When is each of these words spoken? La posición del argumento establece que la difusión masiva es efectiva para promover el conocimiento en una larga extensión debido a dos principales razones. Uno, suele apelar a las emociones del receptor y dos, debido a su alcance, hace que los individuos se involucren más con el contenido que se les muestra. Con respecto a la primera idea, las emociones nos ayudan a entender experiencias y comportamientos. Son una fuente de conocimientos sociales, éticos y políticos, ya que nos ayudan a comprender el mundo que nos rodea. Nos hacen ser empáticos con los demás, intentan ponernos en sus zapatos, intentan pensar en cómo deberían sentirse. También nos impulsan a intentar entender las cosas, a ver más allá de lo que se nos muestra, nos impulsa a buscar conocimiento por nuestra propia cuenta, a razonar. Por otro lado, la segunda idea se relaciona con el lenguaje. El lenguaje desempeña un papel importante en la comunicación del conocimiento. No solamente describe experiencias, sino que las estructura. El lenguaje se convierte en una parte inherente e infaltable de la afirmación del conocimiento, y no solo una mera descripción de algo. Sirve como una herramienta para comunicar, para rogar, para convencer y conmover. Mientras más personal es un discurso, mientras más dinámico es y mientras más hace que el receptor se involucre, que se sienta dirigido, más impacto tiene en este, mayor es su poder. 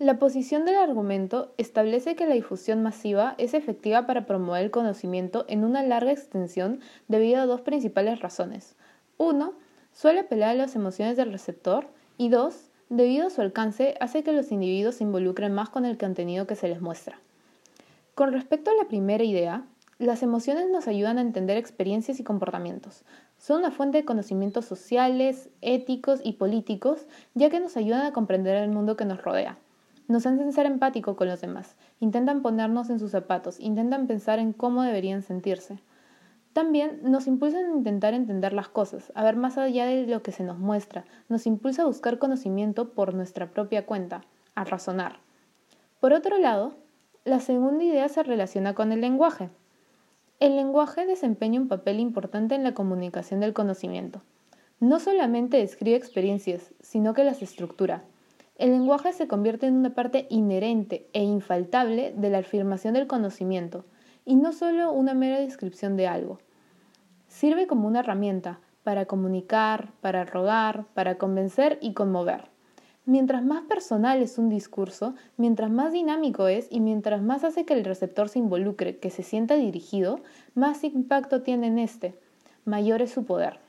La 0.00 0.20
posición 0.20 0.64
del 0.64 0.76
argumento 0.76 1.52
establece 1.56 2.14
que 2.14 2.28
la 2.28 2.34
difusión 2.34 2.84
masiva 2.84 3.34
es 3.36 3.52
efectiva 3.52 4.06
para 4.06 4.26
promover 4.26 4.62
el 4.62 4.70
conocimiento 4.70 5.44
en 5.48 5.64
una 5.64 5.82
larga 5.82 6.12
extensión 6.12 6.78
debido 7.08 7.40
a 7.40 7.46
dos 7.46 7.62
principales 7.62 8.20
razones. 8.20 8.76
Uno, 9.16 9.54
suele 9.92 10.20
apelar 10.20 10.50
a 10.50 10.54
las 10.54 10.76
emociones 10.76 11.16
del 11.16 11.32
receptor 11.32 11.88
y 12.16 12.28
dos, 12.28 12.70
debido 12.88 13.26
a 13.26 13.30
su 13.30 13.40
alcance, 13.40 13.96
hace 13.98 14.22
que 14.22 14.30
los 14.30 14.52
individuos 14.52 14.94
se 14.94 15.02
involucren 15.02 15.52
más 15.52 15.68
con 15.68 15.84
el 15.84 15.98
contenido 15.98 16.46
que 16.46 16.54
se 16.54 16.68
les 16.68 16.80
muestra. 16.80 17.18
Con 18.14 18.32
respecto 18.32 18.70
a 18.70 18.74
la 18.74 18.86
primera 18.86 19.24
idea, 19.24 19.64
las 19.98 20.22
emociones 20.22 20.70
nos 20.70 20.86
ayudan 20.86 21.18
a 21.18 21.22
entender 21.22 21.56
experiencias 21.56 22.20
y 22.20 22.22
comportamientos. 22.22 23.02
Son 23.36 23.58
una 23.58 23.72
fuente 23.72 23.98
de 23.98 24.04
conocimientos 24.04 24.64
sociales, 24.64 25.48
éticos 25.60 26.20
y 26.22 26.34
políticos, 26.34 27.08
ya 27.34 27.50
que 27.50 27.58
nos 27.58 27.76
ayudan 27.76 28.06
a 28.06 28.12
comprender 28.12 28.62
el 28.62 28.70
mundo 28.70 28.96
que 28.96 29.04
nos 29.04 29.24
rodea. 29.24 29.58
Nos 30.08 30.26
hacen 30.26 30.52
ser 30.52 30.66
empáticos 30.66 31.16
con 31.16 31.28
los 31.28 31.40
demás, 31.40 31.76
intentan 32.00 32.42
ponernos 32.42 32.88
en 32.88 32.98
sus 32.98 33.10
zapatos, 33.10 33.60
intentan 33.60 34.06
pensar 34.06 34.38
en 34.38 34.54
cómo 34.54 34.82
deberían 34.82 35.22
sentirse. 35.22 35.80
También 36.54 37.00
nos 37.02 37.26
impulsan 37.26 37.66
a 37.66 37.76
intentar 37.76 38.14
entender 38.14 38.54
las 38.54 38.68
cosas, 38.68 39.12
a 39.14 39.22
ver 39.22 39.36
más 39.36 39.58
allá 39.58 39.84
de 39.84 40.06
lo 40.06 40.22
que 40.22 40.32
se 40.32 40.44
nos 40.44 40.58
muestra, 40.58 41.04
nos 41.28 41.46
impulsa 41.46 41.82
a 41.82 41.86
buscar 41.86 42.18
conocimiento 42.18 42.94
por 42.94 43.12
nuestra 43.14 43.50
propia 43.50 43.84
cuenta, 43.84 44.24
a 44.54 44.64
razonar. 44.64 45.20
Por 46.00 46.14
otro 46.14 46.38
lado, 46.38 46.74
la 47.24 47.40
segunda 47.40 47.84
idea 47.84 48.08
se 48.08 48.22
relaciona 48.22 48.74
con 48.74 48.92
el 48.92 49.02
lenguaje. 49.02 49.50
El 50.40 50.56
lenguaje 50.56 51.04
desempeña 51.04 51.60
un 51.60 51.68
papel 51.68 52.00
importante 52.00 52.54
en 52.54 52.64
la 52.64 52.72
comunicación 52.72 53.40
del 53.40 53.52
conocimiento. 53.52 54.22
No 54.80 55.00
solamente 55.00 55.58
describe 55.58 55.96
experiencias, 55.96 56.72
sino 56.80 57.12
que 57.12 57.24
las 57.24 57.42
estructura. 57.42 58.04
El 58.58 58.72
lenguaje 58.72 59.12
se 59.12 59.28
convierte 59.28 59.66
en 59.66 59.76
una 59.76 59.94
parte 59.94 60.26
inherente 60.30 61.08
e 61.12 61.22
infaltable 61.22 62.12
de 62.16 62.28
la 62.28 62.38
afirmación 62.38 62.94
del 62.94 63.06
conocimiento, 63.06 63.84
y 64.24 64.34
no 64.34 64.52
solo 64.52 64.90
una 64.92 65.14
mera 65.14 65.38
descripción 65.38 65.96
de 65.96 66.08
algo. 66.08 66.40
Sirve 67.28 67.68
como 67.68 67.86
una 67.86 68.00
herramienta 68.00 68.58
para 68.82 69.06
comunicar, 69.06 69.92
para 70.00 70.24
rogar, 70.24 70.86
para 70.92 71.18
convencer 71.18 71.78
y 71.80 71.94
conmover. 71.94 72.50
Mientras 73.06 73.44
más 73.44 73.62
personal 73.62 74.22
es 74.22 74.38
un 74.38 74.48
discurso, 74.48 75.14
mientras 75.36 75.70
más 75.70 75.92
dinámico 75.92 76.48
es 76.48 76.66
y 76.68 76.80
mientras 76.80 77.22
más 77.22 77.44
hace 77.44 77.64
que 77.64 77.74
el 77.74 77.84
receptor 77.84 78.28
se 78.28 78.40
involucre, 78.40 78.98
que 78.98 79.10
se 79.10 79.22
sienta 79.22 79.54
dirigido, 79.54 80.20
más 80.54 80.82
impacto 80.82 81.42
tiene 81.42 81.68
en 81.68 81.78
este, 81.78 82.18
mayor 82.64 83.02
es 83.02 83.12
su 83.12 83.24
poder. 83.24 83.60